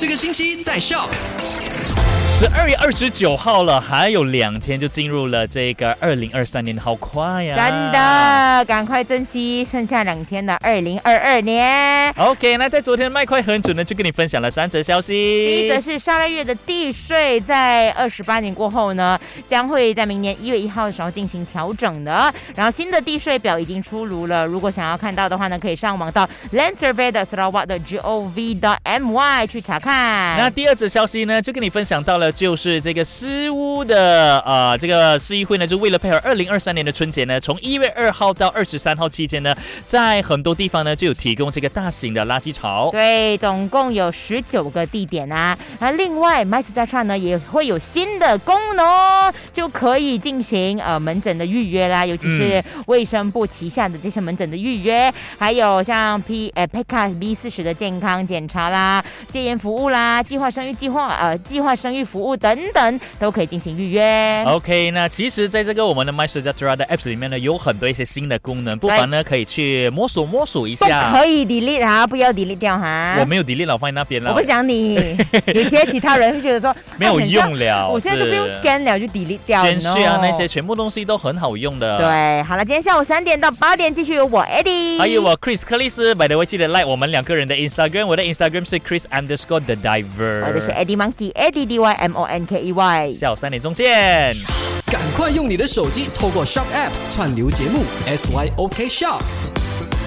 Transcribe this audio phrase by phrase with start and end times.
[0.00, 2.07] 这个星期在 Shock。
[2.38, 7.56] 十二月二十九号了，还有两天就进入了这个二零二三年，好快呀！
[7.56, 12.08] 真的，赶快珍惜剩下两天的二零二二年。
[12.16, 15.12] OK，那在昨天麦快很准呢，就跟你分享了三则消息。
[15.14, 22.32] 第一则是沙拉月的地税，在二十八年过后呢，将会在明年一月一号的时候进行调整的。
[22.54, 30.38] 然后新的地税表已经出炉了，如果想要看到的话呢，可以上网到 Land Survey 的 Sarawak 的 gov dot my 去查看。
[30.38, 39.54] 那第二则消息呢，就跟你分享到了，就是这个私屋的呃，这个市议会呢，就为了配合二零二三年的春节呢，从一月二号到二十三号期间呢，
[39.86, 42.90] 在很多地方呢就有提供这个大型的垃圾槽。
[42.90, 45.56] 对，总共有十九个地点啊。
[45.80, 64.44] 那另外 m y s 加串呢也会有新的功能哦，就可以进行呃门诊的预约啦，尤其是卫生部旗下的这些门诊的预约，还有像 P 呃 PECA B 四十的健康检查啦、戒烟服务啦、计划生育计划呃计划生育服务等等，都可以进行预约。
[64.46, 71.12] OK，那其实在这个我们的 My s u g a t r a 的 Apps 里面呢，有很多一些新的功能，不妨呢可以去摸索摸索一下。
[71.12, 73.16] 可以 delete 哈，不要 delete 掉哈。
[73.20, 74.30] 我没有 delete 了，我放在那边了。
[74.30, 75.16] 我不讲你，
[75.54, 79.68] 有些其他人会觉得说没有用了我现在都不用 scan 了，就 delete 掉了。
[79.68, 81.98] 宣誓啊那些全部东西都很好用的。。
[81.98, 90.44] 对，好了，今天下午三点到八点继续有我 Eddie，还有我 Chris 克里斯，by the way 记得 like 我们两个人的 Instagram，我的 Instagram 是 Chris underscore the diver。
[90.46, 93.12] 我的是 Eddie Monkey，Eddie D Y M O N K E Y。
[93.12, 94.32] 下午三点钟见。
[94.86, 99.97] 赶快用你的手机透过 Shock App 串流节目 SYOK Shock。